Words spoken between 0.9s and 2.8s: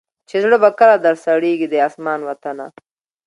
در سړیږی د اسمان وطنه